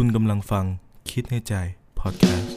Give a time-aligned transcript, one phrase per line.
[0.00, 0.64] คุณกำลังฟัง
[1.10, 1.54] คิดในใจ
[2.00, 2.54] พอดแคสต์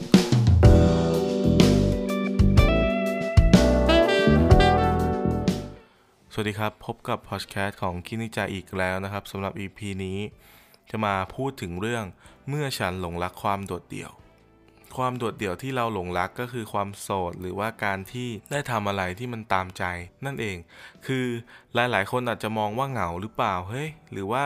[6.34, 10.18] สวัสดีครับ พบกับพอดแคสต์ของคิดในใจอีกแล้วนะครับสำหรับ EP นี้
[10.90, 12.06] จะมาพูดถึงเรื่อง
[12.50, 14.12] เมื่อฉันหลงรักความโดดเดี่ยว
[14.98, 19.84] ความโดดเดี่ยวที่เราหลงรักก็คือความโสดหรือว่าการที่ได้ทำอะไรที่มันตามใจ
[20.26, 20.58] นั่นเอง
[21.06, 21.26] คือ
[21.76, 24.44] หลายๆ คนอาจจะมองว่าเหงาหรือเปล่าเฮ้ยหรือว่า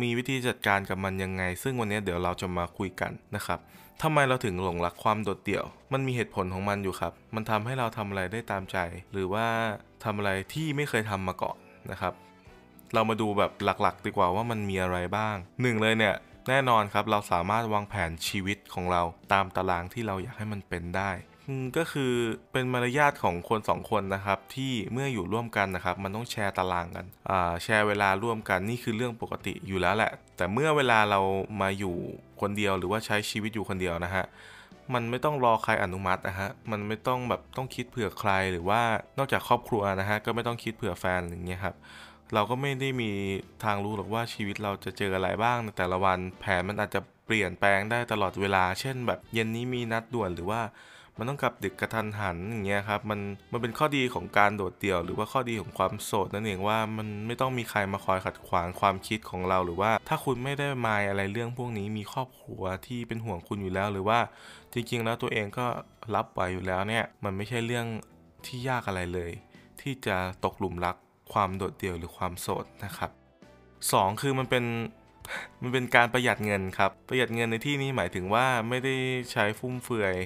[0.00, 3.58] มีวิธีจัดการกับมันยังไง ซึ่งวันนี้เดี๋ยวเราจะมาคุยกันนะครับ
[4.02, 8.78] ทำไมเราถึงหลงรักความโดดเดี่ยว มันมีเหตุผลของมันอยู่ครับ มันทำให้เราทำอะไรได้ตามใจ
[9.12, 9.46] หรือว่า
[10.04, 11.56] ทำอะไรที่ไม่เคยทำมาก่อน
[11.90, 12.14] นะครับ
[12.94, 16.14] เรามาดูแบบหลักๆ ดีกว่าว่ามันมีอะไรบ้างหนึ่งเลยเนี่ย
[16.48, 21.10] แน่นอนครับเราสามารถวางแผนชีวิตของเราตามตารางที่เราอยากให้มันเป็นได้
[21.76, 22.12] ก็คือ
[22.52, 27.06] เป็นมารยาทของคนสองคนนะครับ ที่เมื่ออยู่ร่วมกันนะครับ มันต้องแชร์ตารางกัน
[27.64, 31.20] แชร์เวลาร่วมกันนี่คือเรื่องปกติอยู่แล้วแหละ แต่เมื่อเวลาเรา
[31.60, 31.94] มาอยู่
[32.40, 34.24] คนเดียวหรือว่าใช้ชีวิตอยู่คนเดียวนะฮะ
[34.94, 38.80] มันไม่ต้องรอใครอนุมัตินะฮะมันไม่ต้องแบบต้องคิดเผื่อใครหรือว่า
[39.18, 41.74] นอกจากครอบครัวนะฮะก็ไม่ต้องคิดเผื่อแฟนอย่างเงี้ยครับ
[42.34, 43.10] เราก็ไม่ได้มี
[43.64, 50.60] ทางรู้หรอกว่าชีวิตเราจะเจออะไรบ้างในแต่ละวันแผนมันอาจจะเปลี่ยนแปลงได้ตลอดเวลา เช่น แบบเย็นนี้มีนัดด่วนหรือว่า
[51.18, 53.20] มันต้องกลับดึกกระทันหันอย่างเงี้ยครับมัน
[53.52, 64.18] มันเป็นข้อดีของการโดดเดี่ยว หรือว่าข้อดีของความโสดนั่นเองว่ามันไม่ต้องมีใครมาคอยขัดขวางความคิดของเรา หรือว่าถ้าคุณไม่ได้มายอะไรเรื่องพวกนี้มีครอบครัวที่เป็นห่วงคุณอยู่แล้ว หรือว่า
[64.72, 65.66] จริงๆแล้วตัวเองก็
[66.14, 67.86] รับไหวอยู่แล้วเนี่ยมันไม่ใช่เรื่อง
[68.46, 69.30] ที่ยากอะไรเลย
[69.80, 70.96] ที่จะตกหลุมรัก
[71.34, 73.10] ความโดดเดี่ยวหรือความโสดนะครับ
[73.92, 74.64] สองคือมันเป็น
[75.62, 78.94] มันเป็นการประหยัดเงินครับ ประหยัดเงินในที่นี้หมายถึงว่าไม่ได้
[79.32, 80.16] ใช้ฟุ่มเฟือย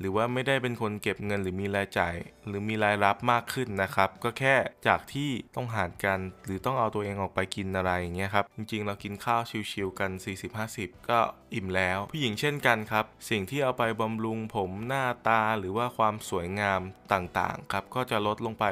[0.00, 2.14] หรือว่าไม่ได้เป็นคนเก็บเงินหรือมีรายจ่าย
[2.46, 4.54] หรือมีรายรับมากขึ้นนะครับ ก็แค่
[4.86, 10.10] จากที่ต้องหารกันหรือต้องเอาตัวเองออกไปกินอะไรอย่างเงี้ยครับ จริงๆ เรากินข้าวชิวๆกัน
[10.60, 11.18] 40-50 ก็
[11.54, 16.80] อิ่มแล้ว ผู้หญิงเช่นกันครับ สิ่งที่เอาไปบำรุงผมหน้าตาหรือว่าความสวยงาม
[17.12, 18.64] ต่างๆครับก็จะลดลงไป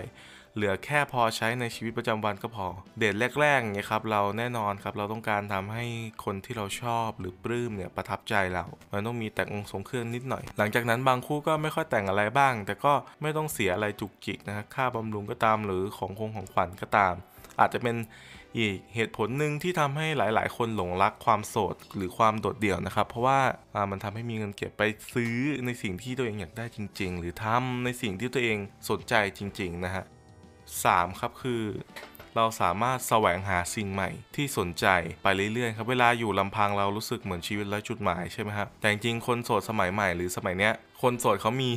[0.56, 2.66] เหลือแค่พอใช้ในชีวิตประจำวันก็พอ
[2.98, 5.84] เดทแรกๆเนี่ยครับเราแน่นอนครับเราต้องการทำให้
[6.24, 12.92] คนที่เราชอบหรือปลื้มเนี่ยประทับใจเรา มันต้องมีแต่งองค์ทรงเครื่องนิดหน่อย หลังจากนั้นบางคู่ก็ไม่ค่อยแต่งอะไรบ้าง แต่ก็
[13.22, 17.14] ไม่ต้องเสียอะไรจุกจิกนะครับค่าบำรุงก็ตามหรือของคงของขวัญก็ตาม
[17.60, 17.96] อาจจะเป็น
[18.58, 23.40] อีกเหตุผลหนึ่งที่ทำให้หลาย ๆ คนหลงรักความโสดหรือความโดดเดี่ยวนะครับ เพราะว่า
[23.74, 24.82] อ่ามันทำให้มีเงินเก็บไป
[25.14, 25.34] ซื้อ
[25.66, 28.58] ในสิ่งที่ตัวเองอยากได้จริง ๆ หรือทำในสิ่งที่ตัวเอง
[28.90, 30.04] สนใจจริง ๆ นะฮะ
[30.82, 31.62] 3ครับคือ
[32.36, 34.86] เราสามารถแสวงหาสิ่งใหม่ที่สนใจ
[35.22, 41.70] ไปเรื่อยๆครับเวลาอยู่ลำพังเรารู้สึกเหมือนชีวิตไร้จุดหมายใช่ไหมครับแต่จริงๆคนโสดสมัยใหม่หรือสมัยเนี้ยคนโสดเขามี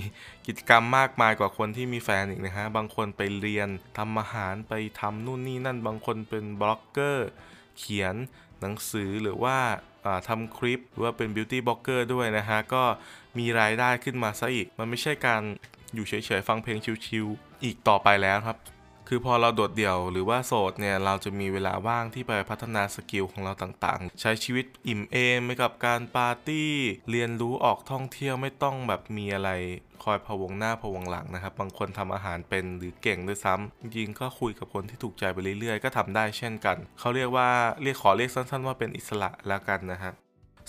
[0.48, 7.30] กิจกรรมมากมายกว่าคนที่มีแฟนอีกนะฮะบางคนไปเรียนทำอาหารไปทำนู่นนี่นั่นบางคนเป็นบล็อกเกอร์
[7.80, 8.16] เขียน
[8.62, 9.58] หนังสือหรือว่า
[10.06, 12.84] อ่าทำคลิปหรือว่าเป็น beauty blogger ด้วยนะฮะก็
[13.38, 15.42] มีรายได้ขึ้นมาซะอีก มันไม่ใช่การ
[15.94, 18.58] อยู่เฉยๆฟังเพลงชิลๆอีกต่อไปแล้วครับ
[19.08, 26.72] คือพอเราโดดเดี่ยวหรือว่าโสดเนี่ยเราจะมีเวลาว่างที่ไปพัฒนาสกิลของเราต่างๆ ใช้ชีวิตอิ่มเอมไปกับการปาร์ตี้
[27.12, 29.50] เรียนรู้ออกท่องเที่ยวไม่ต้องแบบมีอะไร
[30.04, 37.50] คอยพะวงหน้าพะวงหลังนะครับ บางคนทำอาหารเป็นหรือเก่งด้วยซ้ำจริงก็คุยกับคนที่ถูกใจไปเรื่อยๆ ก็ทำได้เช่นกัน เขาเรียกว่า
[37.84, 40.14] เรียกขอเรียกสั้น ๆ ว่าเป็นอิสระแล้วกันนะฮะ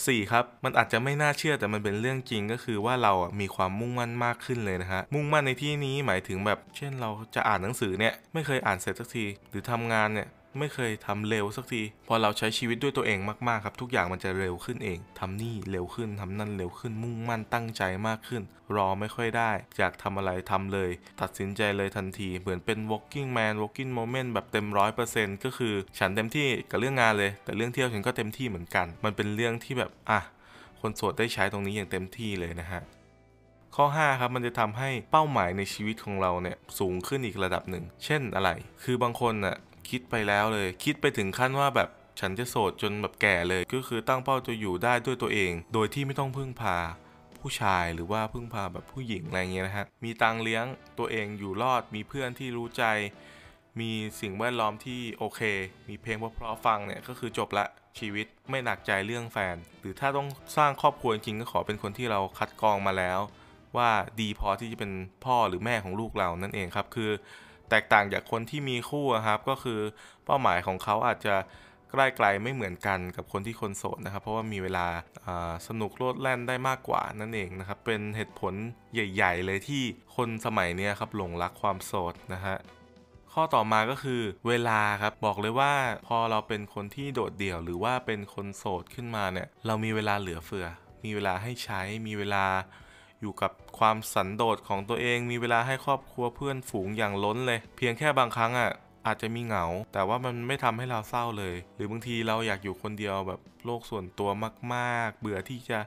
[0.06, 10.28] 4ครับมันอาจจะไม่น่าเชื่อแต่มันเป็นเรื่องจริงก็คือว่าเราอะมีความมุ่งมั่นมากขึ้นเลยนะฮะมุ่งมั่นในที่นี้หมายถึงแบบ เช่นเราจะอ่านหนังสือเนี่ยไม่เคยอ่านเสร็จสักที หรือทำงานเนี่ย
[10.60, 18.42] ไม่เคยทำเร็วสักที พอเราใช้ชีวิตด้วยตัวเองมากๆครับ ทุกอย่างมันจะเร็วขึ้นเองทำนี่เร็วขึ้นทำนั่นเร็วขึ้นมุ่งมั่นตั้งใจมากขึ้น
[18.76, 30.20] รอไม่ค่อยได้อยากทำอะไรทำเลย ตัดสินใจเลยทันที เหมือนเป็น walking man walking moment แบบเต็มร้อยเปอร์เซ็นต์ก็คือ ฉันเต็มที่กับเรื่องงานเลย แต่เรื่องเที่ยวฉันก็เต็มที่เหมือนกัน มันเป็นเรื่องที่แบบอะ
[30.80, 32.82] คนโสดได้ใช้ตรงนี้อย่างเต็มที่เลยนะฮะ
[33.76, 38.50] ข้อ 5 ครับมันจะทำให้เป้าหมายในชีวิตของเราเนี่ยสูงขึ้นอีกระดับหนึ่ง เช่นอะไร
[38.82, 39.56] คือบางคนน่ะ
[39.90, 41.88] คิดไปแล้วเลย คิดไปถึงขั้นว่าแบบ
[42.20, 46.76] ฉันจะโสดจนแบบแก่เลย ก็คือตั้งเป้าจะอยู่ได้ด้วยตัวเอง โดยที่ไม่ต้องพึ่งพา
[47.40, 50.64] ผู้ชายหรือว่าพึ่งพาแบบผู้หญิงอะไรเงี้ยนะฮะ มีตังเลี้ยง
[50.98, 52.84] ตัวเองอยู่รอด มีเพื่อนที่รู้ใจ
[53.80, 53.90] มี
[54.20, 55.40] สิ่งแวดล้อมที่โอเค
[55.88, 57.66] มีเพลงเพราะๆฟังเนี่ยก็คือจบละ
[57.98, 63.20] ชีวิตไม่หนักใจเรื่องแฟน หรือถ้าต้องสร้างครอบครัวจริงก็ขอเป็นคนที่เราคัดกรองมาแล้ว
[63.76, 64.92] ว่าดีพอที่จะเป็น
[65.24, 67.10] พ่อหรือแม่ของลูกเรานั่นเองครับคือ
[67.70, 69.80] แตกต่างจากคนที่มีคู่ครับ ก็คือ
[70.24, 71.36] เป้าหมายของเขาอาจจะ
[71.90, 74.86] ใกล้ไกลไม่เหมือนกันกับคนที่คนโสดนะครับ เพราะว่ามีเวลา
[75.68, 78.54] สนุกโลดแล่นได้มากกว่านั่นเองนะครับ เป็นเหตุผล
[78.94, 79.82] ใหญ่ ๆ เลยที่
[80.16, 82.56] คนสมัยนี้ครับหลงรักความโสดนะฮะ
[83.32, 85.72] ข้อต่อมาก็คือเวลาครับบอกเลยว่า
[86.06, 90.66] พอเราเป็นคนที่โดดเดี่ยวหรือว่าเป็นคนโสดขึ้นมาเนี่ยเรามีเวลาเหลือเฟือ
[91.04, 92.44] มีเวลาให้ใช้มีเวลา
[93.20, 98.70] อยู่กับความสันโดษของตัวเองมีเวลาให้ครอบครัวเพื่อนฝูงอย่างล้นเลย เพียงแค่บางครั้งอะ
[99.06, 104.30] อาจจะมีเหงา แต่ว่ามันไม่ทำให้เราเศร้าเลย หรือบางทีเราอยากอยู่คนเดียวแบบโลกส่วนตัว
[104.74, 105.78] มาก ๆ เบื่อที่จะ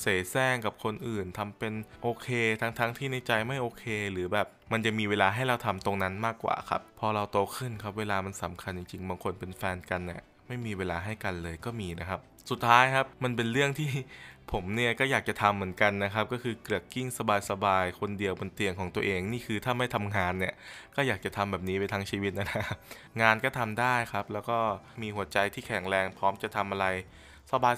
[0.00, 2.28] เสแสร้งกับคนอื่นทำเป็นโอเค
[2.60, 13.90] ทั้งๆทที่ในใจไม่โอเค หรือแบบมันจะมีเวลาให้เราทำตรงนั้นมากกว่าครับ พอเราโตขึ้นครับเวลามันสำคัญจริงๆ บางคนเป็นแฟนกันเนี่ยไม่มีเวลาให้กันเลยก็มีนะครับ สุดท้ายครับมันเป็นเรื่องที่
[14.52, 17.08] ผมเนี่ยก็อยากจะทำเหมือนกันนะครับ ก็คือเกลือกกิ้ง
[17.50, 20.54] สบายๆ คนเดียวบนเตียงของตัวเอง นี่คือถ้าไม่ทำงานเนี่ย
[20.96, 22.64] ก็อยากจะทำแบบนี้ไปทั้งชีวิตนะครับ
[23.22, 24.58] งานก็ทำได้ครับ แล้วก็
[25.02, 26.86] มีหัวใจที่แข็งแรงพร้อมจะทำอะไร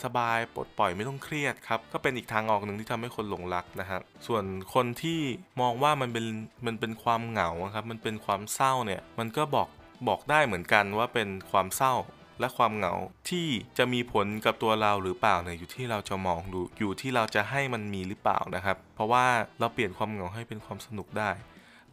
[0.04, 4.44] สบายๆปลดปล่อยไม่ต้องเครียดครับ ก็เป็นอีกทางออกหนึ่งที่ทำให้คนหลงรักนะครับส่วน
[4.74, 5.20] คนที่
[5.60, 6.26] มองว่ามันเป็น
[6.66, 9.68] มันเป็นความเหงาครับมันเป็นความเศร้าเนี่ยมันก็บอก
[10.08, 11.94] บอกได้เหมือนกันว่าเป็นความเศร้า
[12.40, 12.94] และความเหงา
[13.30, 13.48] ที่
[13.78, 19.26] จะมีผลกับตัวเราหรือเปล่าเนี่ยอยู่ที่เราจะมองดูอยู่ที่เราจะให้มันมีหรือเปล่านะครับ เพราะว่า
[19.60, 21.30] เราเปลี่ยนความเหงาให้เป็นความสนุกได้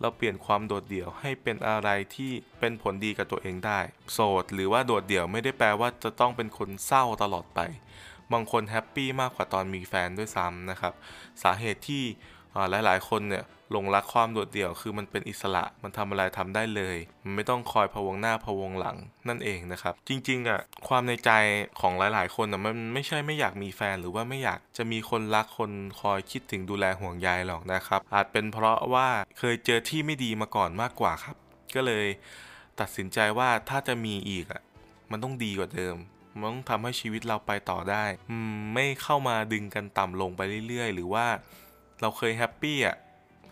[0.01, 3.79] เราเปลี่ยนความโดดเดี่ยวให้เป็นอะไรที่เป็นผลดีกับตัวเองได้
[4.13, 7.59] โสดหรือว่าโดดเดี่ยวไม่ได้แปลว่าจะต้องเป็นคนเศร้าตลอดไป
[8.33, 10.93] บางคนแฮปปี้มากกว่าตอนมีแฟนด้วยซ้ำนะครับ
[11.43, 12.03] สาเหตุที่
[12.71, 21.31] หลายๆคนเนี่ยหลงรักความโดดเดี่ยวคือมันเป็นอิสระมันทำอะไรทำได้เลย มันไม่ต้องคอยพะวงหน้าพะวงหลังนั่นเองนะครับ จริงๆอะความในใจ
[21.81, 25.71] ของหลายๆ คนอะมันไม่ใช่ไม่อยากมีแฟนหรือว่าไม่อยากจะมีคนรักคน
[26.01, 29.07] คอยคิดถึงดูแลห่วงใยหรอกนะครับ อาจเป็นเพราะว่า
[29.39, 31.35] เคยเจอที่ไม่ดีมาก่อนมากกว่าครับ
[31.75, 32.05] ก็เลย
[32.79, 34.61] ตัดสินใจว่าถ้าจะมีอีกอะ
[35.11, 35.95] มันต้องดีกว่าเดิม
[36.39, 38.05] มันต้องทำให้ชีวิตเราไปต่อได้
[38.73, 41.25] ไม่เข้ามาดึงกันต่ำลงไปเรื่อย ๆ หรือว่า
[42.01, 42.97] เราเคย happy อะ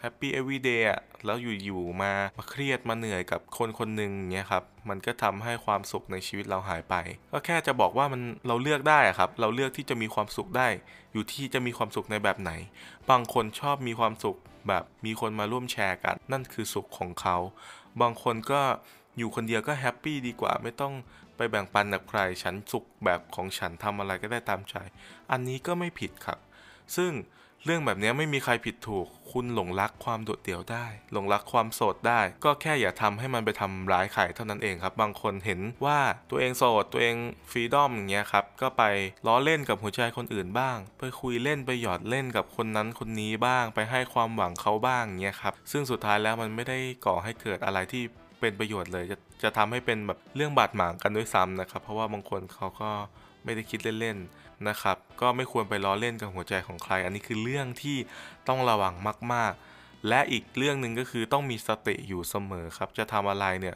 [0.01, 6.95] happy every day อะแล้วอยู่ๆมามาเครียดมาเหนื่อยกับคนคนหนึ่งเงี้ยครับ มันก็ทำให้ความสุขในชีวิตเราหายไป
[7.31, 10.67] ก็แค่จะบอกว่ามันเราเลือกได้ครับ เราเลือกที่จะมีความสุขได้
[11.13, 12.51] อยู่ที่จะมีความสุขในแบบไหน
[13.09, 14.37] บางคนชอบมีความสุข
[14.67, 17.37] แบบมีคนมาร่วมแชร์กัน นั่นคือสุขของเขา
[18.01, 18.61] บางคนก็
[19.17, 20.93] อยู่คนเดียวก็ happy ดีกว่าไม่ต้อง
[21.35, 24.75] ไปแบ่งปันกับใคร ฉันสุขแบบของฉันทำอะไรก็ได้ตามใจ
[25.31, 26.39] อันนี้ก็ไม่ผิดครับ
[26.97, 27.11] ซึ่ง
[27.65, 35.99] เรื่องแบบนี้ไม่มีใครผิดถูก คุณหลงรักความโดดเดี่ยวได้ หลงรักความโสดได้ ก็แค่อย่าทำให้มันไปทำร้ายใครเท่านั้นเองครับ บางคนเห็นว่า
[36.29, 37.15] ตัวเองโสด ตัวเอง
[37.51, 38.83] ฟรีดอมอย่างเงี้ยครับ ก็ไป
[39.27, 48.03] ล้อเล่นกับหัวใจคนอื่นบ้าง ไปคุยเล่นไปหยอดเล่นกับคนนั้นคนนี้บ้าง ไปให้ความหวังเขาบ้างเงี้ยครับ ซึ่งสุดท้ายแล้วมันไม่ได้ก่อให้เกิดอะไรที่
[48.39, 52.91] เป็นประโยชน์เลย จะจะทำให้เป็นแบบเรื่องบาดหมางกันด้วยซ้ำนะครับ เพราะว่าบางคนเขาก็
[53.43, 57.97] ไม่ได้คิดเล่นๆนะครับ ก็ไม่ควรไปล้อเล่นกับหัวใจของใคร อันนี้คือเรื่องที่
[58.47, 58.93] ต้องระวัง
[59.33, 63.75] มาก ๆ และอีกเรื่องหนึ่งก็คือต้องมีสติอยู่เสมอครับ จะทำอะไรเนี่ย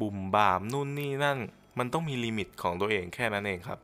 [0.00, 1.38] บุ่มบามนู่นนี่นั่น
[1.78, 3.80] มันต้องมีลิมิตของตัวเองแค่นั้นเองครับ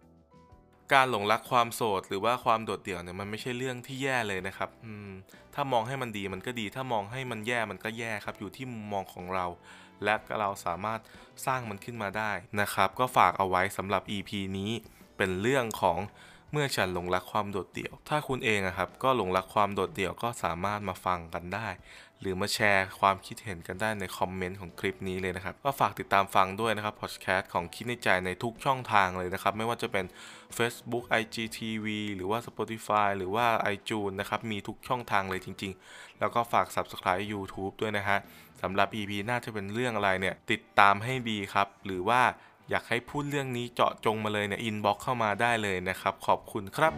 [0.92, 4.70] การหลงรักความโสดหรือว่าความโดดเดี่ยวเนี่ยมันไม่ใช่เรื่องที่แย่เลยนะครับ
[5.54, 9.46] ถ้ามองให้มันดีมันก็ดี ถ้ามองให้มันแย่มันก็แย่ครับ อยู่ที่มุมมองของเรา
[10.04, 11.00] และเราสามารถ
[11.46, 14.70] สร้างมันขึ้นมาได้นะครับ ก็ฝากเอาไว้สำหรับ EP นี้
[15.16, 15.98] เป็นเรื่องของ
[16.52, 21.68] เมื่อฉันหลงรักความโดดเดี่ยว ถ้าคุณเองอะครับ ก็หลงรักความโดดเดี่ยวก็สามารถมาฟังกันได้
[22.20, 30.04] หรือมาแชร์ความคิดเห็นกันได้ในคอมเมนต์ของคลิปนี้เลยนะครับ ก็ฝากติดตามฟังด้วยนะครับพอดแคสต์ของคิดในใจในทุกช่องทางเลยนะครับ ไม่ว่าจะเป็น
[30.56, 31.86] Facebook IGTV
[32.16, 38.18] หรือว่า Spotify หรือว่า iTunes นะครับ มีทุกช่องทางเลยจริง ๆ แล้วก็ฝาก Subscribe YouTube ด้วยนะฮะ
[38.62, 42.20] สำหรับ EP น่าจะเป็นเรื่องอะไรเนี่ยติดตามให้ดีครับ หรือว่า
[42.70, 46.92] อยากให้พูดเรื่องนี้เจาะจงมาเลยเนี่ยอินบ็อกเข้ามาได้เลยนะครับ ขอบคุณครับ